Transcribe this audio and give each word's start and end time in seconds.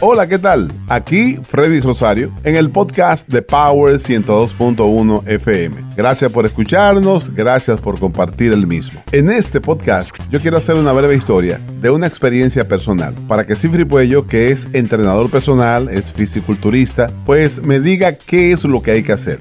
Hola, 0.00 0.26
¿qué 0.26 0.38
tal? 0.38 0.70
Aquí 0.88 1.38
Freddy 1.42 1.80
Rosario 1.80 2.32
en 2.44 2.56
el 2.56 2.70
podcast 2.70 3.28
de 3.28 3.42
Power 3.42 3.94
102.1 3.96 5.26
FM. 5.26 5.76
Gracias 5.96 6.32
por 6.32 6.46
escucharnos, 6.46 7.34
gracias 7.34 7.80
por 7.80 7.98
compartir 7.98 8.52
el 8.52 8.66
mismo. 8.66 9.02
En 9.12 9.30
este 9.30 9.60
podcast 9.60 10.10
yo 10.30 10.40
quiero 10.40 10.56
hacer 10.56 10.74
una 10.74 10.92
breve 10.92 11.14
historia 11.14 11.60
de 11.80 11.90
una 11.90 12.06
experiencia 12.06 12.66
personal 12.66 13.14
para 13.28 13.46
que 13.46 13.56
Cifri 13.56 13.84
Puello, 13.84 14.26
que 14.26 14.50
es 14.50 14.68
entrenador 14.72 15.30
personal, 15.30 15.88
es 15.88 16.12
fisiculturista, 16.12 17.10
pues 17.24 17.62
me 17.62 17.80
diga 17.80 18.14
qué 18.14 18.52
es 18.52 18.64
lo 18.64 18.82
que 18.82 18.90
hay 18.92 19.02
que 19.02 19.12
hacer. 19.12 19.40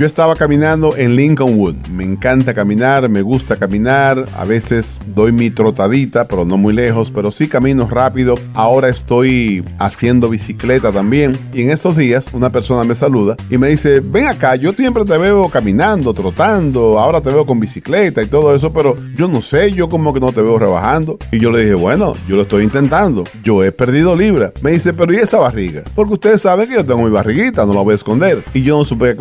Yo 0.00 0.06
estaba 0.06 0.34
caminando 0.34 0.96
en 0.96 1.14
Lincolnwood. 1.14 1.88
Me 1.88 2.04
encanta 2.04 2.54
caminar, 2.54 3.06
me 3.10 3.20
gusta 3.20 3.56
caminar. 3.56 4.24
A 4.34 4.46
veces 4.46 4.98
doy 5.14 5.30
mi 5.30 5.50
trotadita, 5.50 6.26
pero 6.26 6.46
no 6.46 6.56
muy 6.56 6.72
lejos, 6.72 7.10
pero 7.10 7.30
sí 7.30 7.48
camino 7.48 7.86
rápido. 7.86 8.34
Ahora 8.54 8.88
estoy 8.88 9.62
haciendo 9.78 10.30
bicicleta 10.30 10.90
también. 10.90 11.38
Y 11.52 11.62
en 11.62 11.70
estos 11.70 11.98
días 11.98 12.28
una 12.32 12.48
persona 12.48 12.82
me 12.84 12.94
saluda 12.94 13.36
y 13.50 13.58
me 13.58 13.68
dice, 13.68 14.00
ven 14.00 14.28
acá, 14.28 14.56
yo 14.56 14.72
siempre 14.72 15.04
te 15.04 15.18
veo 15.18 15.48
caminando, 15.50 16.14
trotando, 16.14 16.98
ahora 16.98 17.20
te 17.20 17.28
veo 17.28 17.44
con 17.44 17.60
bicicleta 17.60 18.22
y 18.22 18.26
todo 18.26 18.54
eso, 18.54 18.72
pero 18.72 18.96
yo 19.14 19.28
no 19.28 19.42
sé, 19.42 19.72
yo 19.72 19.88
como 19.88 20.14
que 20.14 20.20
no 20.20 20.32
te 20.32 20.40
veo 20.40 20.58
rebajando. 20.58 21.18
Y 21.30 21.40
yo 21.40 21.50
le 21.50 21.60
dije, 21.60 21.74
bueno, 21.74 22.14
yo 22.26 22.36
lo 22.36 22.42
estoy 22.42 22.64
intentando. 22.64 23.24
Yo 23.42 23.62
he 23.62 23.70
perdido 23.70 24.16
libra. 24.16 24.52
Me 24.62 24.72
dice, 24.72 24.94
pero 24.94 25.12
¿y 25.12 25.16
esa 25.16 25.38
barriga? 25.38 25.82
Porque 25.94 26.14
ustedes 26.14 26.40
saben 26.40 26.68
que 26.68 26.76
yo 26.76 26.86
tengo 26.86 27.02
mi 27.02 27.10
barriguita, 27.10 27.66
no 27.66 27.74
la 27.74 27.82
voy 27.82 27.92
a 27.92 27.96
esconder. 27.96 28.42
Y 28.54 28.62
yo 28.62 28.78
no 28.78 28.84
supe 28.86 29.10
qué 29.10 29.16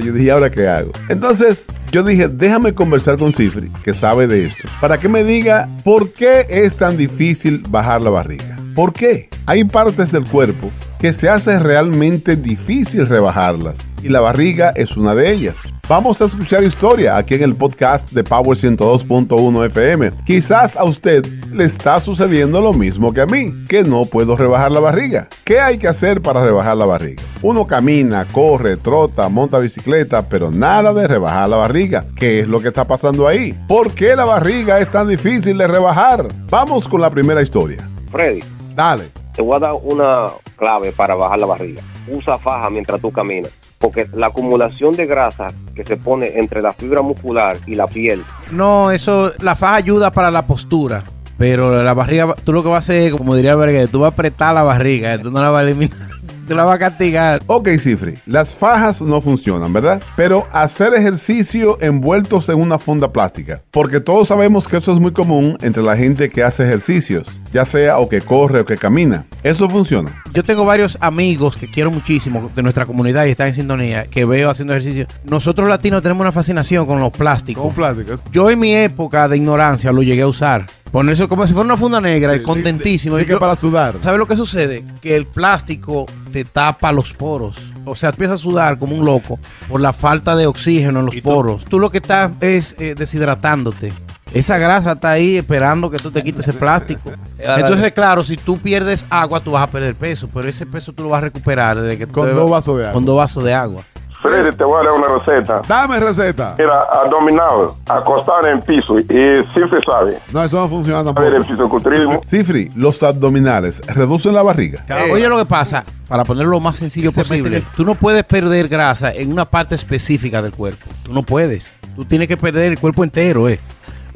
Yo 0.00 0.12
dije, 0.12 0.30
¿ahora 0.30 0.50
qué 0.50 0.68
hago? 0.68 0.92
Entonces, 1.08 1.64
yo 1.90 2.02
dije, 2.02 2.28
déjame 2.28 2.74
conversar 2.74 3.16
con 3.18 3.32
Cifri, 3.32 3.70
que 3.82 3.94
sabe 3.94 4.26
de 4.26 4.46
esto, 4.46 4.68
para 4.80 4.98
que 4.98 5.08
me 5.08 5.24
diga 5.24 5.68
por 5.84 6.12
qué 6.12 6.46
es 6.48 6.76
tan 6.76 6.96
difícil 6.96 7.62
bajar 7.68 8.02
la 8.02 8.10
barriga. 8.10 8.58
¿Por 8.74 8.92
qué? 8.92 9.28
Hay 9.46 9.64
partes 9.64 10.10
del 10.10 10.24
cuerpo 10.24 10.70
que 10.98 11.12
se 11.12 11.28
hace 11.28 11.58
realmente 11.58 12.34
difícil 12.34 13.06
rebajarlas 13.06 13.76
y 14.02 14.08
la 14.08 14.20
barriga 14.20 14.70
es 14.70 14.96
una 14.96 15.14
de 15.14 15.32
ellas. 15.32 15.54
Vamos 15.86 16.22
a 16.22 16.24
escuchar 16.24 16.64
historia 16.64 17.18
aquí 17.18 17.34
en 17.34 17.42
el 17.42 17.54
podcast 17.54 18.10
de 18.12 18.24
Power 18.24 18.56
102.1 18.56 19.66
FM. 19.66 20.12
Quizás 20.24 20.76
a 20.76 20.84
usted 20.84 21.26
le 21.52 21.64
está 21.64 22.00
sucediendo 22.00 22.62
lo 22.62 22.72
mismo 22.72 23.12
que 23.12 23.20
a 23.20 23.26
mí, 23.26 23.52
que 23.68 23.82
no 23.82 24.06
puedo 24.06 24.34
rebajar 24.34 24.72
la 24.72 24.80
barriga. 24.80 25.28
¿Qué 25.44 25.60
hay 25.60 25.76
que 25.76 25.86
hacer 25.86 26.22
para 26.22 26.42
rebajar 26.42 26.78
la 26.78 26.86
barriga? 26.86 27.22
Uno 27.42 27.66
camina, 27.66 28.24
corre, 28.32 28.78
trota, 28.78 29.28
monta 29.28 29.58
bicicleta, 29.58 30.26
pero 30.26 30.50
nada 30.50 30.94
de 30.94 31.06
rebajar 31.06 31.50
la 31.50 31.58
barriga. 31.58 32.06
¿Qué 32.16 32.40
es 32.40 32.48
lo 32.48 32.60
que 32.62 32.68
está 32.68 32.86
pasando 32.86 33.28
ahí? 33.28 33.52
¿Por 33.68 33.92
qué 33.92 34.16
la 34.16 34.24
barriga 34.24 34.80
es 34.80 34.90
tan 34.90 35.06
difícil 35.08 35.58
de 35.58 35.66
rebajar? 35.66 36.26
Vamos 36.48 36.88
con 36.88 37.02
la 37.02 37.10
primera 37.10 37.42
historia. 37.42 37.86
Freddy, 38.10 38.40
Dale. 38.74 39.10
te 39.34 39.42
voy 39.42 39.56
a 39.56 39.58
dar 39.58 39.74
una 39.82 40.28
clave 40.56 40.92
para 40.92 41.14
bajar 41.14 41.38
la 41.40 41.46
barriga. 41.46 41.82
Usa 42.10 42.38
faja 42.38 42.70
mientras 42.70 43.02
tú 43.02 43.12
caminas. 43.12 43.52
Porque 43.84 44.06
la 44.14 44.28
acumulación 44.28 44.96
de 44.96 45.04
grasa 45.04 45.52
que 45.74 45.84
se 45.84 45.98
pone 45.98 46.38
entre 46.38 46.62
la 46.62 46.72
fibra 46.72 47.02
muscular 47.02 47.58
y 47.66 47.74
la 47.74 47.86
piel, 47.86 48.22
No, 48.50 48.90
eso, 48.90 49.32
la 49.40 49.54
faja 49.56 49.74
ayuda 49.74 50.10
para 50.10 50.30
la 50.30 50.46
postura. 50.46 51.02
Pero 51.36 51.82
la 51.82 51.92
barriga, 51.92 52.34
tú 52.44 52.54
lo 52.54 52.62
que 52.62 52.70
vas 52.70 52.76
a 52.76 52.92
hacer, 52.92 53.12
como 53.12 53.36
diría 53.36 53.54
Berguet, 53.56 53.90
tú 53.90 53.98
vas 54.00 54.12
a 54.12 54.14
apretar 54.14 54.54
la 54.54 54.62
barriga, 54.62 55.18
tú 55.18 55.30
no 55.30 55.42
la 55.42 55.50
vas 55.50 55.66
a 55.66 55.68
eliminar, 55.68 55.98
tú 56.44 56.54
la 56.54 56.64
vas 56.64 56.76
a 56.76 56.78
castigar. 56.78 57.40
Ok, 57.46 57.68
Cifri, 57.78 58.14
las 58.26 58.54
fajas 58.54 59.00
no 59.02 59.20
funcionan, 59.20 59.72
¿verdad? 59.72 60.02
Pero 60.16 60.46
hacer 60.52 60.94
ejercicio 60.94 61.78
envueltos 61.80 62.48
en 62.48 62.60
una 62.60 62.78
funda 62.78 63.12
plástica, 63.12 63.62
porque 63.70 64.00
todos 64.00 64.28
sabemos 64.28 64.68
que 64.68 64.76
eso 64.76 64.92
es 64.92 65.00
muy 65.00 65.12
común 65.12 65.56
entre 65.62 65.82
la 65.82 65.96
gente 65.96 66.28
que 66.30 66.42
hace 66.42 66.64
ejercicios, 66.64 67.40
ya 67.52 67.64
sea 67.64 67.98
o 67.98 68.08
que 68.08 68.20
corre 68.20 68.60
o 68.60 68.64
que 68.64 68.76
camina. 68.76 69.26
Eso 69.42 69.68
funciona. 69.68 70.22
Yo 70.32 70.42
tengo 70.44 70.64
varios 70.64 70.98
amigos 71.00 71.56
que 71.56 71.70
quiero 71.70 71.90
muchísimo 71.90 72.50
de 72.54 72.62
nuestra 72.62 72.86
comunidad 72.86 73.24
y 73.26 73.30
están 73.30 73.48
en 73.48 73.54
sintonía, 73.54 74.06
que 74.06 74.24
veo 74.24 74.50
haciendo 74.50 74.74
ejercicio. 74.74 75.06
Nosotros 75.24 75.68
latinos 75.68 76.02
tenemos 76.02 76.20
una 76.22 76.32
fascinación 76.32 76.86
con 76.86 77.00
los 77.00 77.12
plásticos. 77.12 77.72
plásticas. 77.74 78.22
Yo 78.32 78.50
en 78.50 78.58
mi 78.58 78.74
época 78.74 79.28
de 79.28 79.36
ignorancia 79.36 79.92
lo 79.92 80.02
llegué 80.02 80.22
a 80.22 80.26
usar. 80.28 80.66
Ponerse 80.90 81.26
como 81.26 81.44
si 81.46 81.52
fuera 81.52 81.64
una 81.66 81.76
funda 81.76 82.00
negra 82.00 82.36
y 82.36 82.42
contentísimo. 82.42 83.16
Así 83.16 83.24
Y 83.24 83.26
que 83.26 83.32
yo- 83.32 83.40
para 83.40 83.56
sudar. 83.56 83.96
¿Sabes 84.00 84.18
lo 84.18 84.28
que 84.28 84.36
sucede? 84.36 84.84
Que 85.00 85.16
el 85.16 85.26
plástico 85.26 86.06
te 86.34 86.44
tapa 86.44 86.90
los 86.90 87.12
poros. 87.12 87.54
O 87.84 87.94
sea, 87.94 88.08
empieza 88.10 88.34
a 88.34 88.36
sudar 88.36 88.76
como 88.76 88.96
un 88.96 89.04
loco 89.04 89.38
por 89.68 89.80
la 89.80 89.92
falta 89.92 90.34
de 90.34 90.48
oxígeno 90.48 90.98
en 90.98 91.06
los 91.06 91.14
poros. 91.20 91.64
Tú 91.64 91.78
lo 91.78 91.90
que 91.90 91.98
estás 91.98 92.32
es 92.40 92.74
eh, 92.80 92.96
deshidratándote. 92.98 93.92
Esa 94.32 94.58
grasa 94.58 94.92
está 94.92 95.10
ahí 95.10 95.36
esperando 95.36 95.88
que 95.92 95.98
tú 95.98 96.10
te 96.10 96.24
quites 96.24 96.48
ese 96.48 96.58
plástico. 96.58 97.12
Entonces, 97.38 97.92
claro, 97.92 98.24
si 98.24 98.36
tú 98.36 98.58
pierdes 98.58 99.06
agua, 99.10 99.38
tú 99.38 99.52
vas 99.52 99.62
a 99.62 99.68
perder 99.68 99.94
peso. 99.94 100.28
Pero 100.34 100.48
ese 100.48 100.66
peso 100.66 100.92
tú 100.92 101.04
lo 101.04 101.10
vas 101.10 101.18
a 101.18 101.26
recuperar 101.26 101.80
desde 101.80 101.98
que 101.98 102.06
tú 102.08 102.14
Con 102.14 102.26
te- 102.26 102.34
dos 102.34 102.50
vasos 102.50 102.78
de 102.78 102.82
agua. 102.82 102.92
Con 102.94 103.04
dos 103.04 103.16
vasos 103.16 103.44
de 103.44 103.54
agua. 103.54 103.82
Freddy, 104.22 104.56
te 104.56 104.64
voy 104.64 104.80
a 104.82 104.88
dar 104.88 104.98
una 104.98 105.18
receta. 105.18 105.60
Dame 105.68 106.00
receta. 106.00 106.54
Era 106.56 106.84
abdominal, 106.94 107.72
acostar 107.86 108.46
en 108.46 108.58
piso. 108.60 108.98
Y 108.98 109.04
siempre 109.52 109.80
sabe. 109.84 110.16
No, 110.32 110.42
eso 110.42 110.58
no 110.60 110.68
funciona 110.68 111.00
A 111.00 111.02
ver, 111.02 111.14
tampoco. 111.14 111.36
el 111.36 111.44
fisiculturismo. 111.44 112.20
Cifri, 112.26 112.70
los 112.74 113.02
abdominales 113.02 113.82
reducen 113.86 114.32
la 114.34 114.42
barriga. 114.42 114.82
Oye, 115.12 115.28
lo 115.28 115.36
que 115.36 115.44
pasa, 115.44 115.84
para 116.08 116.24
ponerlo 116.24 116.52
lo 116.52 116.60
más 116.60 116.76
sencillo 116.76 117.12
posible, 117.12 117.62
tú 117.76 117.84
no 117.84 117.94
puedes 117.94 118.24
perder 118.24 118.68
grasa 118.68 119.12
en 119.12 119.32
una 119.32 119.44
parte 119.44 119.74
específica 119.74 120.42
del 120.42 120.52
cuerpo. 120.52 120.86
Tú 121.02 121.12
no 121.12 121.22
puedes. 121.22 121.72
Tú 121.96 122.04
tienes 122.04 122.28
que 122.28 122.36
perder 122.36 122.72
el 122.72 122.78
cuerpo 122.78 123.04
entero, 123.04 123.48
eh. 123.48 123.58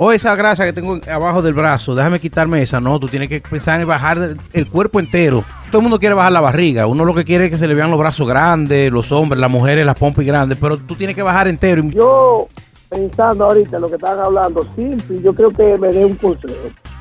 O 0.01 0.13
esa 0.13 0.37
grasa 0.37 0.65
que 0.65 0.73
tengo 0.73 1.01
abajo 1.11 1.43
del 1.43 1.55
brazo, 1.55 1.95
déjame 1.95 2.21
quitarme 2.21 2.63
esa. 2.63 2.81
No, 2.81 3.01
tú 3.01 3.09
tienes 3.09 3.29
que 3.29 3.41
pensar 3.41 3.81
en 3.81 3.89
bajar 3.89 4.37
el 4.53 4.67
cuerpo 4.69 5.01
entero. 5.01 5.45
Todo 5.69 5.79
el 5.79 5.83
mundo 5.83 5.99
quiere 5.99 6.15
bajar 6.15 6.31
la 6.31 6.41
barriga. 6.41 6.87
Uno 6.87 7.05
lo 7.05 7.15
que 7.15 7.25
quiere 7.25 7.47
es 7.47 7.51
que 7.51 7.59
se 7.59 7.67
le 7.67 7.75
vean 7.75 7.91
los 7.91 7.99
brazos 7.99 8.29
grandes, 8.29 8.93
los 8.93 9.11
hombres, 9.11 9.41
las 9.41 9.51
mujeres, 9.51 9.85
las 9.85 9.97
pompas 9.97 10.25
grandes. 10.25 10.57
Pero 10.61 10.79
tú 10.79 10.95
tienes 10.95 11.17
que 11.17 11.23
bajar 11.23 11.49
entero. 11.49 11.83
Yo, 11.91 12.47
pensando 12.89 13.47
ahorita 13.47 13.77
en 13.77 13.83
lo 13.83 13.89
que 13.89 13.97
estaban 13.97 14.25
hablando, 14.25 14.65
simple, 14.77 15.21
yo 15.21 15.35
creo 15.35 15.51
que 15.51 15.77
me 15.79 15.89
dé 15.89 16.05
un 16.05 16.15
consejo. 16.15 16.55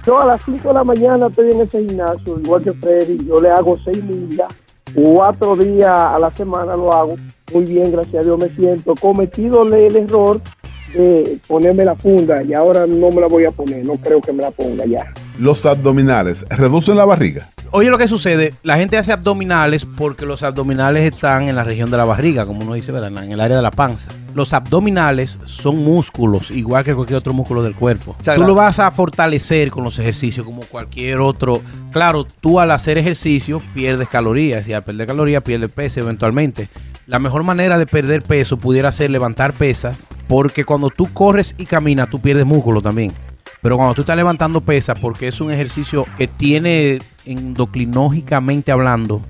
Yo 0.03 0.19
a 0.19 0.25
las 0.25 0.41
5 0.45 0.67
de 0.67 0.73
la 0.73 0.83
mañana 0.83 1.27
estoy 1.27 1.51
en 1.51 1.61
ese 1.61 1.85
gimnasio, 1.85 2.39
igual 2.39 2.63
que 2.63 2.73
Freddy, 2.73 3.27
yo 3.27 3.39
le 3.39 3.51
hago 3.51 3.77
6 3.83 4.03
millas, 4.05 4.47
cuatro 4.97 5.55
días 5.55 5.91
a 5.91 6.17
la 6.17 6.31
semana 6.31 6.75
lo 6.75 6.91
hago. 6.91 7.15
Muy 7.53 7.65
bien, 7.65 7.91
gracias 7.91 8.21
a 8.21 8.23
Dios 8.23 8.39
me 8.39 8.49
siento. 8.49 8.95
Cometido 8.95 9.63
el 9.63 9.95
error 9.95 10.41
de 10.93 11.37
ponerme 11.47 11.85
la 11.85 11.95
funda 11.95 12.41
y 12.43 12.53
ahora 12.53 12.87
no 12.87 13.11
me 13.11 13.21
la 13.21 13.27
voy 13.27 13.45
a 13.45 13.51
poner, 13.51 13.85
no 13.85 13.95
creo 13.97 14.19
que 14.21 14.33
me 14.33 14.41
la 14.41 14.51
ponga 14.51 14.85
ya. 14.85 15.13
Los 15.37 15.65
abdominales 15.65 16.45
reducen 16.49 16.97
la 16.97 17.05
barriga. 17.05 17.49
Oye, 17.71 17.89
lo 17.89 17.97
que 17.97 18.07
sucede, 18.07 18.53
la 18.63 18.77
gente 18.77 18.97
hace 18.97 19.11
abdominales 19.11 19.85
porque 19.85 20.25
los 20.25 20.41
abdominales 20.41 21.03
están 21.03 21.49
en 21.49 21.55
la 21.55 21.63
región 21.63 21.91
de 21.91 21.97
la 21.97 22.05
barriga, 22.05 22.45
como 22.45 22.61
uno 22.61 22.73
dice, 22.73 22.91
¿verdad? 22.91 23.11
En 23.23 23.31
el 23.31 23.41
área 23.41 23.57
de 23.57 23.63
la 23.63 23.71
panza. 23.71 24.09
Los 24.33 24.53
abdominales 24.53 25.37
son 25.45 25.83
músculos, 25.83 26.51
igual 26.51 26.83
que 26.83 26.93
cualquier 26.93 27.17
otro 27.17 27.33
músculo 27.33 27.63
del 27.63 27.75
cuerpo. 27.75 28.15
Muchas 28.17 28.35
tú 28.35 28.43
lo 28.43 28.55
vas 28.55 28.79
a 28.79 28.91
fortalecer 28.91 29.71
con 29.71 29.83
los 29.83 29.97
ejercicios, 29.99 30.45
como 30.45 30.61
cualquier 30.61 31.19
otro. 31.19 31.61
Claro, 31.91 32.25
tú 32.25 32.59
al 32.59 32.71
hacer 32.71 32.97
ejercicio 32.97 33.61
pierdes 33.73 34.07
calorías 34.09 34.67
y 34.67 34.73
al 34.73 34.83
perder 34.83 35.07
calorías 35.07 35.43
pierdes 35.43 35.71
peso 35.71 36.01
eventualmente. 36.01 36.69
La 37.07 37.19
mejor 37.19 37.43
manera 37.43 37.77
de 37.77 37.85
perder 37.85 38.21
peso 38.21 38.57
pudiera 38.57 38.91
ser 38.91 39.09
levantar 39.09 39.53
pesas, 39.53 40.07
porque 40.27 40.65
cuando 40.65 40.89
tú 40.89 41.11
corres 41.13 41.55
y 41.57 41.65
caminas, 41.65 42.09
tú 42.09 42.19
pierdes 42.19 42.45
músculo 42.45 42.81
también. 42.81 43.13
Pero 43.61 43.77
cuando 43.77 43.95
tú 43.95 44.01
estás 44.01 44.17
levantando 44.17 44.61
pesas, 44.61 44.99
porque 44.99 45.29
es 45.29 45.39
un 45.41 45.51
ejercicio 45.51 46.05
que 46.17 46.27
tiene 46.27 46.99
endocrinológicamente 47.25 48.71
hablando, 48.71 49.21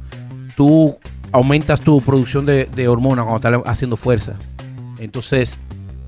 tú 0.55 0.97
aumentas 1.31 1.79
tu 1.81 2.01
producción 2.01 2.45
de, 2.45 2.65
de 2.65 2.87
hormonas 2.87 3.25
cuando 3.25 3.47
estás 3.47 3.61
haciendo 3.71 3.95
fuerza. 3.95 4.33
Entonces, 4.99 5.59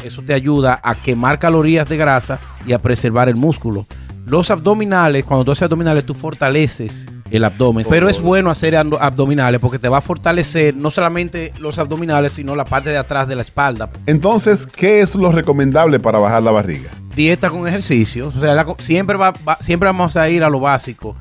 eso 0.03 0.21
te 0.21 0.33
ayuda 0.33 0.79
a 0.83 0.95
quemar 0.95 1.39
calorías 1.39 1.87
de 1.89 1.97
grasa 1.97 2.39
y 2.65 2.73
a 2.73 2.79
preservar 2.79 3.29
el 3.29 3.35
músculo. 3.35 3.85
Los 4.25 4.51
abdominales, 4.51 5.25
cuando 5.25 5.43
tú 5.45 5.51
haces 5.51 5.63
abdominales, 5.63 6.05
tú 6.05 6.13
fortaleces 6.13 7.05
el 7.31 7.43
abdomen. 7.43 7.85
Pero 7.89 8.09
es 8.09 8.19
bueno 8.21 8.49
hacer 8.49 8.75
abdominales 8.75 9.59
porque 9.59 9.77
te 9.79 9.89
va 9.89 9.97
a 9.97 10.01
fortalecer 10.01 10.75
no 10.75 10.89
solamente 10.91 11.51
los 11.59 11.77
abdominales, 11.79 12.33
sino 12.33 12.55
la 12.55 12.65
parte 12.65 12.89
de 12.89 12.97
atrás 12.97 13.27
de 13.27 13.35
la 13.35 13.41
espalda. 13.43 13.89
Entonces, 14.05 14.65
¿qué 14.65 15.01
es 15.01 15.15
lo 15.15 15.31
recomendable 15.31 15.99
para 15.99 16.19
bajar 16.19 16.43
la 16.43 16.51
barriga? 16.51 16.89
dieta 17.15 17.49
con 17.49 17.67
ejercicio. 17.67 18.29
O 18.29 18.31
sea, 18.31 18.53
la 18.53 18.65
siempre, 18.77 19.17
va, 19.17 19.33
va- 19.47 19.57
siempre 19.59 19.87
vamos 19.87 20.15
a 20.15 20.29
ir 20.29 20.43
a 20.43 20.49
lo 20.49 20.59
básico. 20.61 21.15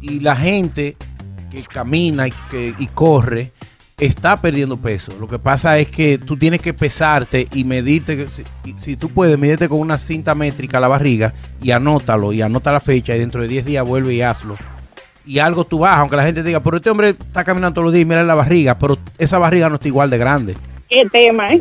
Y 0.00 0.20
la 0.20 0.36
gente 0.36 0.96
que 1.50 1.62
camina 1.64 2.28
y, 2.28 2.32
que, 2.50 2.74
y 2.78 2.86
corre 2.86 3.50
está 4.00 4.40
perdiendo 4.40 4.78
peso. 4.78 5.12
Lo 5.20 5.28
que 5.28 5.38
pasa 5.38 5.78
es 5.78 5.88
que 5.88 6.18
tú 6.18 6.36
tienes 6.36 6.60
que 6.60 6.74
pesarte 6.74 7.46
y 7.52 7.64
medirte. 7.64 8.26
Si, 8.76 8.96
tú 8.96 9.10
puedes, 9.10 9.38
medirte 9.38 9.68
con 9.68 9.78
una 9.78 9.98
cinta 9.98 10.34
métrica 10.34 10.80
la 10.80 10.88
barriga 10.88 11.32
y 11.62 11.70
anótalo 11.70 12.32
y 12.32 12.42
anota 12.42 12.72
la 12.72 12.80
fecha 12.80 13.14
y 13.14 13.18
dentro 13.18 13.42
de 13.42 13.48
10 13.48 13.64
días 13.66 13.86
vuelve 13.86 14.14
y 14.14 14.22
hazlo. 14.22 14.56
Y 15.26 15.38
algo 15.38 15.64
tú 15.64 15.80
bajas, 15.80 15.98
aunque 16.00 16.16
la 16.16 16.24
gente 16.24 16.42
diga, 16.42 16.60
pero 16.60 16.78
este 16.78 16.90
hombre 16.90 17.10
está 17.10 17.44
caminando 17.44 17.74
todos 17.74 17.84
los 17.84 17.92
días 17.92 18.02
y 18.02 18.06
mira 18.06 18.24
la 18.24 18.34
barriga, 18.34 18.78
pero 18.78 18.98
esa 19.18 19.38
barriga 19.38 19.68
no 19.68 19.76
está 19.76 19.86
igual 19.86 20.10
de 20.10 20.18
grande. 20.18 20.56
qué 20.88 21.04
tema, 21.12 21.50
¿eh? 21.50 21.60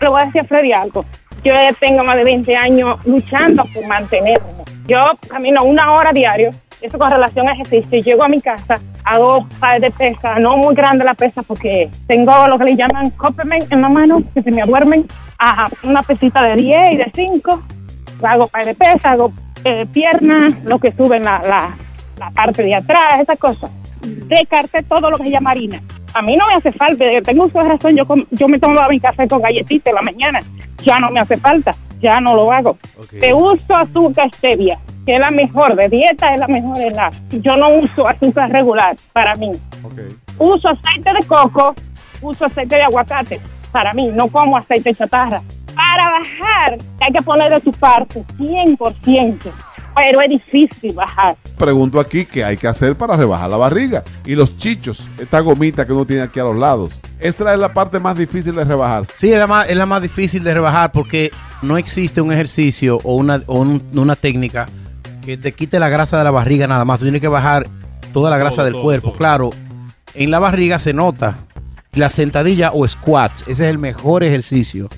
Le 0.00 0.08
voy 0.08 0.20
a 0.20 0.26
decir 0.26 0.40
a 0.40 0.44
Freddy 0.44 0.72
algo. 0.72 1.04
Yo 1.44 1.52
tengo 1.78 2.02
más 2.02 2.16
de 2.16 2.24
20 2.24 2.56
años 2.56 2.98
luchando 3.04 3.64
por 3.72 3.86
mantenerme. 3.86 4.64
Yo 4.88 4.98
camino 5.28 5.62
una 5.62 5.92
hora 5.92 6.12
diario 6.12 6.50
eso 6.80 6.98
con 6.98 7.10
relación 7.10 7.48
a 7.48 7.52
ejercicio. 7.52 8.00
Llego 8.00 8.22
a 8.24 8.28
mi 8.28 8.40
casa, 8.40 8.76
hago 9.04 9.46
par 9.60 9.80
de 9.80 9.90
pesas, 9.90 10.38
no 10.40 10.56
muy 10.56 10.74
grande 10.74 11.04
la 11.04 11.14
pesa 11.14 11.42
porque 11.42 11.88
tengo 12.06 12.32
lo 12.48 12.58
que 12.58 12.64
le 12.64 12.76
llaman 12.76 13.10
Copperman 13.10 13.60
en 13.70 13.80
la 13.80 13.88
mano, 13.88 14.22
que 14.34 14.42
se 14.42 14.50
me 14.50 14.62
duermen, 14.62 15.06
a 15.38 15.68
una 15.84 16.02
pesita 16.02 16.42
de 16.42 16.56
10 16.56 16.92
y 16.92 16.96
de 16.96 17.12
5, 17.14 17.60
hago 18.22 18.46
par 18.48 18.64
de 18.64 18.74
pesas, 18.74 19.04
hago 19.06 19.32
eh, 19.64 19.86
piernas, 19.92 20.54
lo 20.64 20.78
que 20.78 20.92
sube 20.92 21.16
en 21.16 21.24
la, 21.24 21.40
la, 21.40 21.70
la 22.18 22.30
parte 22.30 22.62
de 22.62 22.74
atrás, 22.74 23.20
esas 23.20 23.38
cosas. 23.38 23.70
Descarté 24.02 24.82
todo 24.84 25.10
lo 25.10 25.18
que 25.18 25.30
llama 25.30 25.50
harina. 25.50 25.80
A 26.14 26.22
mí 26.22 26.36
no 26.36 26.46
me 26.46 26.54
hace 26.54 26.72
falta, 26.72 27.04
tengo 27.24 27.44
uso 27.44 27.58
de 27.62 27.68
razón, 27.68 27.94
yo, 27.96 28.06
com- 28.06 28.24
yo 28.30 28.48
me 28.48 28.58
tomaba 28.58 28.88
mi 28.88 28.98
café 28.98 29.28
con 29.28 29.42
galletita 29.42 29.90
en 29.90 29.96
la 29.96 30.02
mañana, 30.02 30.40
ya 30.82 30.98
no 30.98 31.10
me 31.10 31.20
hace 31.20 31.36
falta, 31.36 31.74
ya 32.00 32.20
no 32.20 32.34
lo 32.34 32.50
hago. 32.50 32.78
Te 33.20 33.34
uso 33.34 33.74
azúcar 33.76 34.30
stevia, 34.34 34.78
que 35.08 35.14
es 35.14 35.20
la 35.20 35.30
mejor, 35.30 35.74
de 35.74 35.88
dieta 35.88 36.34
es 36.34 36.38
la 36.40 36.46
mejor 36.48 36.76
de 36.76 36.90
la. 36.90 37.10
Yo 37.30 37.56
no 37.56 37.70
uso 37.70 38.06
azúcar 38.06 38.50
regular 38.50 38.94
para 39.14 39.34
mí. 39.36 39.52
Uso 40.38 40.68
aceite 40.68 41.10
de 41.18 41.26
coco, 41.26 41.74
uso 42.20 42.44
aceite 42.44 42.76
de 42.76 42.82
aguacate, 42.82 43.40
para 43.72 43.94
mí, 43.94 44.08
no 44.08 44.28
como 44.28 44.58
aceite 44.58 44.94
chatarra. 44.94 45.40
Para 45.74 46.10
bajar 46.10 46.78
hay 47.00 47.10
que 47.10 47.22
poner 47.22 47.54
de 47.54 47.60
tu 47.62 47.72
parte, 47.72 48.22
100%, 48.36 49.38
pero 49.96 50.20
es 50.20 50.28
difícil 50.28 50.92
bajar. 50.94 51.36
Pregunto 51.56 51.98
aquí 52.00 52.26
qué 52.26 52.44
hay 52.44 52.58
que 52.58 52.68
hacer 52.68 52.94
para 52.94 53.16
rebajar 53.16 53.48
la 53.48 53.56
barriga. 53.56 54.04
Y 54.26 54.34
los 54.34 54.58
chichos, 54.58 55.08
esta 55.18 55.40
gomita 55.40 55.86
que 55.86 55.94
uno 55.94 56.04
tiene 56.04 56.20
aquí 56.24 56.38
a 56.38 56.44
los 56.44 56.56
lados. 56.56 57.00
Esta 57.18 57.54
es 57.54 57.58
la 57.58 57.72
parte 57.72 57.98
más 57.98 58.14
difícil 58.14 58.54
de 58.54 58.64
rebajar. 58.64 59.04
Sí, 59.16 59.32
es 59.32 59.38
la 59.38 59.46
más, 59.46 59.70
es 59.70 59.76
la 59.76 59.86
más 59.86 60.02
difícil 60.02 60.44
de 60.44 60.52
rebajar 60.52 60.92
porque 60.92 61.30
no 61.62 61.78
existe 61.78 62.20
un 62.20 62.30
ejercicio 62.30 62.98
o 63.04 63.14
una, 63.16 63.40
o 63.46 63.60
un- 63.60 63.82
una 63.94 64.14
técnica 64.14 64.68
que 65.28 65.36
te 65.36 65.52
quite 65.52 65.78
la 65.78 65.90
grasa 65.90 66.16
de 66.16 66.24
la 66.24 66.30
barriga 66.30 66.66
nada 66.66 66.86
más. 66.86 66.98
Tú 66.98 67.04
tienes 67.04 67.20
que 67.20 67.28
bajar 67.28 67.66
toda 68.14 68.30
la 68.30 68.38
grasa 68.38 68.56
Todo, 68.56 68.64
del 68.64 68.72
todo, 68.72 68.82
cuerpo. 68.82 69.08
todo. 69.10 69.18
Claro, 69.18 69.50
en 70.14 70.30
la 70.30 70.38
barriga 70.38 70.78
se 70.78 70.94
nota 70.94 71.36
la 71.92 72.08
sentadilla 72.08 72.70
o 72.72 72.88
squats. 72.88 73.42
Ese 73.42 73.64
es 73.64 73.70
el 73.70 73.76
mejor 73.76 74.24
ejercicio 74.24 74.88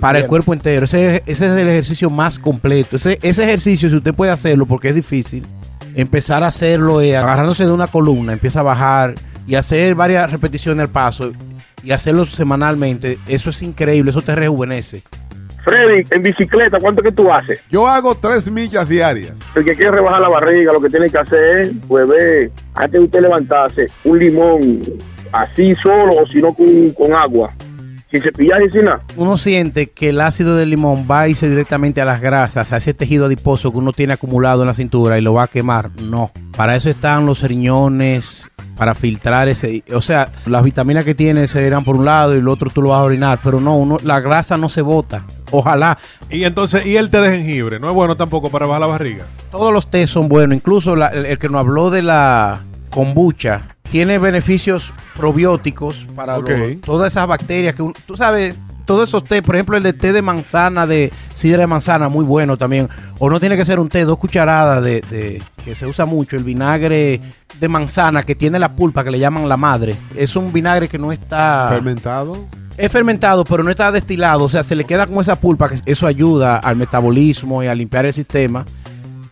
para 0.00 0.20
el 0.20 0.28
cuerpo 0.28 0.52
entero. 0.52 0.84
Ese, 0.84 1.24
ese 1.26 1.46
es 1.46 1.52
el 1.60 1.68
ejercicio 1.68 2.08
más 2.10 2.38
completo. 2.38 2.94
Ese, 2.94 3.18
ese 3.22 3.42
ejercicio, 3.42 3.90
si 3.90 3.96
usted 3.96 4.14
puede 4.14 4.30
hacerlo, 4.30 4.66
porque 4.66 4.90
es 4.90 4.94
difícil, 4.94 5.44
empezar 5.96 6.44
a 6.44 6.46
hacerlo 6.46 7.00
eh, 7.00 7.16
agarrándose 7.16 7.66
de 7.66 7.72
una 7.72 7.88
columna, 7.88 8.34
empieza 8.34 8.60
a 8.60 8.62
bajar 8.62 9.16
y 9.48 9.56
hacer 9.56 9.96
varias 9.96 10.30
repeticiones 10.30 10.80
al 10.80 10.90
paso 10.90 11.32
y 11.82 11.90
hacerlo 11.90 12.24
semanalmente. 12.24 13.18
Eso 13.26 13.50
es 13.50 13.60
increíble, 13.62 14.10
eso 14.10 14.22
te 14.22 14.36
rejuvenece. 14.36 15.02
Freddy, 15.66 16.04
en 16.12 16.22
bicicleta, 16.22 16.78
¿cuánto 16.78 17.02
que 17.02 17.10
tú 17.10 17.28
haces? 17.28 17.60
Yo 17.68 17.88
hago 17.88 18.14
tres 18.14 18.48
millas 18.48 18.88
diarias. 18.88 19.34
El 19.56 19.64
que 19.64 19.74
quiere 19.74 19.90
rebajar 19.90 20.20
la 20.20 20.28
barriga, 20.28 20.72
lo 20.72 20.80
que 20.80 20.88
tiene 20.88 21.10
que 21.10 21.18
hacer 21.18 21.62
es, 21.62 21.72
pues 21.88 22.06
ve, 22.06 22.52
antes 22.72 22.92
de 22.92 23.00
usted 23.00 23.20
levantarse, 23.20 23.86
un 24.04 24.16
limón 24.16 24.84
así 25.32 25.74
solo 25.82 26.22
o 26.22 26.26
si 26.28 26.40
no 26.40 26.54
con, 26.54 26.92
con 26.92 27.12
agua. 27.12 27.52
Sin 28.12 28.22
cepillaje 28.22 28.66
y 28.66 28.70
sin 28.70 28.84
nada. 28.84 29.02
Uno 29.16 29.36
siente 29.36 29.88
que 29.88 30.10
el 30.10 30.20
ácido 30.20 30.54
del 30.54 30.70
limón 30.70 31.08
va 31.10 31.22
a 31.22 31.28
irse 31.28 31.48
directamente 31.48 32.00
a 32.00 32.04
las 32.04 32.20
grasas, 32.20 32.72
a 32.72 32.76
ese 32.76 32.94
tejido 32.94 33.26
adiposo 33.26 33.72
que 33.72 33.78
uno 33.78 33.92
tiene 33.92 34.12
acumulado 34.12 34.62
en 34.62 34.68
la 34.68 34.74
cintura 34.74 35.18
y 35.18 35.20
lo 35.20 35.34
va 35.34 35.42
a 35.42 35.48
quemar. 35.48 35.90
No. 36.00 36.30
Para 36.56 36.76
eso 36.76 36.88
están 36.88 37.26
los 37.26 37.42
riñones, 37.42 38.48
para 38.76 38.94
filtrar 38.94 39.48
ese. 39.48 39.82
O 39.92 40.00
sea, 40.00 40.28
las 40.46 40.62
vitaminas 40.62 41.04
que 41.04 41.16
tiene 41.16 41.48
se 41.48 41.66
irán 41.66 41.82
por 41.82 41.96
un 41.96 42.04
lado 42.04 42.36
y 42.36 42.38
el 42.38 42.46
otro 42.46 42.70
tú 42.70 42.82
lo 42.82 42.90
vas 42.90 43.00
a 43.00 43.02
orinar. 43.04 43.40
Pero 43.42 43.60
no, 43.60 43.76
uno, 43.76 43.98
la 44.04 44.20
grasa 44.20 44.56
no 44.56 44.68
se 44.68 44.82
bota. 44.82 45.24
Ojalá. 45.50 45.96
Y 46.30 46.44
entonces, 46.44 46.84
¿y 46.86 46.96
el 46.96 47.10
té 47.10 47.20
de 47.20 47.36
jengibre? 47.38 47.78
¿No 47.80 47.88
es 47.88 47.94
bueno 47.94 48.16
tampoco 48.16 48.50
para 48.50 48.66
bajar 48.66 48.80
la 48.80 48.86
barriga? 48.86 49.24
Todos 49.50 49.72
los 49.72 49.88
tés 49.90 50.10
son 50.10 50.28
buenos. 50.28 50.56
Incluso 50.56 50.96
la- 50.96 51.08
el, 51.08 51.26
el 51.26 51.38
que 51.38 51.48
nos 51.48 51.60
habló 51.60 51.90
de 51.90 52.02
la 52.02 52.62
kombucha 52.90 53.76
tiene 53.90 54.18
beneficios 54.18 54.92
probióticos 55.16 56.06
para 56.16 56.34
todas 56.84 57.12
esas 57.12 57.26
bacterias 57.26 57.74
que 57.74 57.82
un- 57.82 57.94
tú 58.06 58.16
sabes. 58.16 58.54
Todos 58.84 59.08
esos 59.08 59.24
té, 59.24 59.42
por 59.42 59.56
ejemplo, 59.56 59.76
el 59.76 59.82
de 59.82 59.92
té 59.92 60.12
de 60.12 60.22
manzana, 60.22 60.86
de 60.86 61.12
sidra 61.34 61.58
de 61.62 61.66
manzana, 61.66 62.08
muy 62.08 62.24
bueno 62.24 62.56
también. 62.56 62.88
O 63.18 63.28
no 63.28 63.40
tiene 63.40 63.56
que 63.56 63.64
ser 63.64 63.80
un 63.80 63.88
té, 63.88 64.04
dos 64.04 64.16
cucharadas 64.16 64.80
de, 64.84 65.00
de- 65.10 65.42
que 65.64 65.74
se 65.74 65.86
usa 65.88 66.06
mucho, 66.06 66.36
el 66.36 66.44
vinagre 66.44 67.20
de 67.58 67.68
manzana 67.68 68.22
que 68.22 68.36
tiene 68.36 68.60
la 68.60 68.76
pulpa 68.76 69.02
que 69.02 69.10
le 69.10 69.18
llaman 69.18 69.48
la 69.48 69.56
madre. 69.56 69.96
Es 70.14 70.36
un 70.36 70.52
vinagre 70.52 70.88
que 70.88 70.98
no 70.98 71.10
está 71.10 71.66
Fermentado. 71.72 72.44
Es 72.76 72.92
fermentado, 72.92 73.44
pero 73.44 73.62
no 73.62 73.70
está 73.70 73.90
destilado. 73.92 74.44
O 74.44 74.48
sea, 74.48 74.62
se 74.62 74.76
le 74.76 74.84
queda 74.84 75.06
como 75.06 75.20
esa 75.20 75.40
pulpa, 75.40 75.68
que 75.68 75.78
eso 75.86 76.06
ayuda 76.06 76.56
al 76.58 76.76
metabolismo 76.76 77.62
y 77.62 77.66
a 77.66 77.74
limpiar 77.74 78.06
el 78.06 78.12
sistema. 78.12 78.66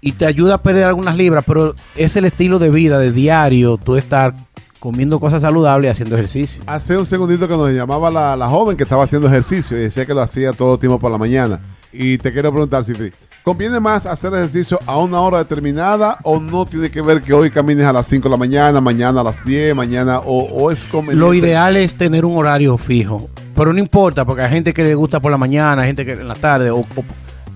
Y 0.00 0.12
te 0.12 0.26
ayuda 0.26 0.54
a 0.54 0.62
perder 0.62 0.84
algunas 0.84 1.16
libras, 1.16 1.44
pero 1.46 1.74
es 1.96 2.16
el 2.16 2.26
estilo 2.26 2.58
de 2.58 2.70
vida, 2.70 2.98
de 2.98 3.10
diario, 3.10 3.78
tú 3.78 3.96
estar 3.96 4.34
comiendo 4.78 5.18
cosas 5.18 5.40
saludables 5.40 5.88
y 5.88 5.90
haciendo 5.92 6.14
ejercicio. 6.14 6.62
Hace 6.66 6.98
un 6.98 7.06
segundito 7.06 7.48
que 7.48 7.56
nos 7.56 7.70
llamaba 7.70 8.10
la, 8.10 8.36
la 8.36 8.48
joven 8.48 8.76
que 8.76 8.82
estaba 8.82 9.04
haciendo 9.04 9.28
ejercicio 9.28 9.78
y 9.78 9.80
decía 9.80 10.04
que 10.04 10.12
lo 10.12 10.20
hacía 10.20 10.52
todo 10.52 10.74
el 10.74 10.78
tiempo 10.78 10.98
por 10.98 11.10
la 11.10 11.16
mañana. 11.16 11.58
Y 11.90 12.18
te 12.18 12.32
quiero 12.32 12.50
preguntar, 12.50 12.84
Cifri, 12.84 13.12
¿conviene 13.44 13.78
más 13.78 14.06
hacer 14.06 14.32
ejercicio 14.34 14.80
a 14.86 14.98
una 14.98 15.20
hora 15.20 15.38
determinada 15.38 16.18
o 16.22 16.40
no 16.40 16.64
tiene 16.66 16.90
que 16.90 17.02
ver 17.02 17.22
que 17.22 17.32
hoy 17.34 17.50
camines 17.50 17.84
a 17.86 17.92
las 17.92 18.06
5 18.06 18.24
de 18.24 18.30
la 18.30 18.36
mañana, 18.38 18.80
mañana 18.80 19.20
a 19.20 19.24
las 19.24 19.44
10, 19.44 19.74
mañana 19.74 20.18
o, 20.20 20.40
o 20.44 20.70
es 20.70 20.86
conveniente? 20.86 21.20
Lo 21.24 21.34
ideal 21.34 21.76
es 21.76 21.94
tener 21.96 22.24
un 22.24 22.36
horario 22.36 22.76
fijo, 22.78 23.28
pero 23.54 23.72
no 23.72 23.78
importa, 23.78 24.24
porque 24.24 24.42
hay 24.42 24.50
gente 24.50 24.72
que 24.72 24.82
le 24.82 24.94
gusta 24.94 25.20
por 25.20 25.30
la 25.30 25.38
mañana, 25.38 25.82
hay 25.82 25.88
gente 25.88 26.04
que 26.06 26.12
en 26.12 26.26
la 26.28 26.34
tarde, 26.34 26.70
o, 26.70 26.78
o 26.78 26.86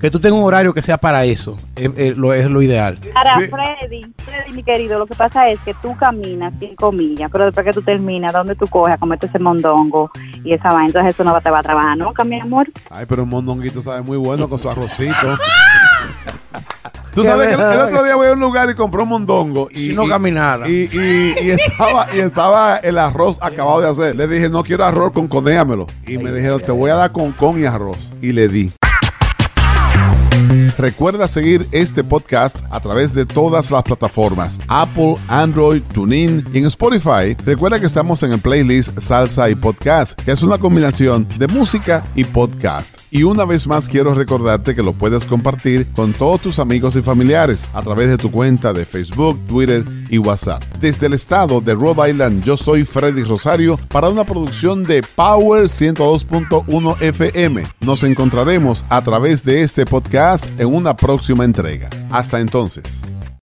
que 0.00 0.12
tú 0.12 0.20
tengas 0.20 0.38
un 0.38 0.44
horario 0.44 0.72
que 0.72 0.80
sea 0.80 0.96
para 0.96 1.24
eso, 1.24 1.58
es, 1.74 1.90
es 1.96 2.16
lo, 2.16 2.32
es 2.32 2.48
lo 2.48 2.62
ideal. 2.62 3.00
Para 3.12 3.36
Sí. 3.40 3.46
Freddy, 3.48 4.06
Freddy, 4.18 4.52
mi 4.54 4.62
querido, 4.62 4.96
lo 4.96 5.06
que 5.08 5.16
pasa 5.16 5.48
es 5.48 5.58
que 5.64 5.74
tú 5.82 5.96
caminas 5.96 6.52
cinco 6.60 6.92
millas, 6.92 7.28
pero 7.32 7.46
después 7.46 7.66
que 7.66 7.72
tú 7.72 7.82
terminas, 7.82 8.32
¿dónde 8.32 8.54
tú 8.54 8.68
coges 8.68 8.94
a 8.94 8.98
comerte 8.98 9.26
ese 9.26 9.40
mondongo 9.40 10.08
y 10.44 10.52
esa 10.52 10.68
vaina? 10.72 10.86
Entonces 10.86 11.10
eso 11.16 11.24
no 11.24 11.32
va- 11.32 11.40
te 11.40 11.50
va 11.50 11.58
a 11.58 11.62
trabajar 11.64 11.98
nunca, 11.98 12.22
mi 12.22 12.38
amor. 12.38 12.68
Ay, 12.90 13.06
pero 13.08 13.24
un 13.24 13.28
mondonguito 13.30 13.82
sabe 13.82 14.02
muy 14.02 14.18
bueno 14.18 14.48
con 14.48 14.60
su 14.60 14.70
arrocito. 14.70 15.12
Tú 17.18 17.24
sabes 17.24 17.48
que 17.48 17.54
el, 17.54 17.60
el 17.60 17.80
otro 17.80 18.04
día 18.04 18.14
voy 18.14 18.28
a 18.28 18.32
un 18.32 18.40
lugar 18.40 18.70
y 18.70 18.74
compré 18.74 19.02
un 19.02 19.08
mondongo. 19.08 19.68
Y, 19.72 19.88
Si 19.88 19.92
no 19.94 20.04
y- 20.04 20.08
caminara. 20.08 20.68
Y, 20.68 20.88
y- 20.92 21.34
y 21.42 21.50
estaba, 21.50 22.06
y 22.14 22.20
estaba 22.20 22.76
el 22.76 22.96
arroz 22.96 23.38
acabado 23.42 23.80
de 23.80 23.88
hacer. 23.88 24.14
Le 24.14 24.28
dije, 24.28 24.48
no 24.48 24.62
quiero 24.62 24.84
arroz 24.84 25.10
con 25.12 25.26
conéamelo. 25.26 25.86
Y 26.06 26.18
me 26.18 26.30
dijeron, 26.32 26.60
te 26.60 26.70
voy 26.70 26.90
a 26.90 26.94
dar 26.94 27.10
con 27.12 27.32
con 27.32 27.58
y 27.58 27.64
arroz. 27.64 27.98
Y 28.22 28.30
le 28.32 28.46
di. 28.48 28.72
Recuerda 30.78 31.26
seguir 31.26 31.66
este 31.72 32.04
podcast 32.04 32.58
a 32.70 32.78
través 32.78 33.12
de 33.12 33.26
todas 33.26 33.72
las 33.72 33.82
plataformas: 33.82 34.60
Apple, 34.68 35.16
Android, 35.26 35.82
TuneIn 35.92 36.44
y 36.54 36.58
en 36.58 36.66
Spotify. 36.66 37.36
Recuerda 37.44 37.80
que 37.80 37.86
estamos 37.86 38.22
en 38.22 38.32
el 38.32 38.40
playlist 38.40 38.96
Salsa 39.00 39.50
y 39.50 39.56
Podcast, 39.56 40.12
que 40.22 40.30
es 40.30 40.42
una 40.44 40.58
combinación 40.58 41.26
de 41.36 41.48
música 41.48 42.04
y 42.14 42.22
podcast. 42.22 42.96
Y 43.10 43.24
una 43.24 43.44
vez 43.44 43.66
más 43.66 43.88
quiero 43.88 44.14
recordarte 44.14 44.76
que 44.76 44.82
lo 44.82 44.92
puedes 44.92 45.24
compartir 45.24 45.86
con 45.92 46.12
todos 46.12 46.42
tus 46.42 46.58
amigos 46.60 46.94
y 46.94 47.00
familiares 47.00 47.66
a 47.72 47.82
través 47.82 48.08
de 48.08 48.18
tu 48.18 48.30
cuenta 48.30 48.72
de 48.72 48.86
Facebook, 48.86 49.40
Twitter 49.48 49.84
y 50.10 50.18
WhatsApp. 50.18 50.62
Desde 50.80 51.06
el 51.06 51.14
estado 51.14 51.60
de 51.60 51.74
Rhode 51.74 52.10
Island, 52.10 52.44
yo 52.44 52.56
soy 52.56 52.84
Freddy 52.84 53.24
Rosario 53.24 53.80
para 53.88 54.10
una 54.10 54.24
producción 54.24 54.84
de 54.84 55.02
Power 55.16 55.64
102.1 55.64 57.00
FM. 57.00 57.66
Nos 57.80 58.04
encontraremos 58.04 58.84
a 58.90 59.02
través 59.02 59.42
de 59.42 59.62
este 59.62 59.86
podcast 59.86 60.48
en 60.68 60.74
una 60.74 60.96
próxima 60.96 61.44
entrega. 61.44 61.88
Hasta 62.10 62.40
entonces. 62.40 63.00